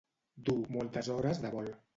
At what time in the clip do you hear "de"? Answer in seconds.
1.45-1.57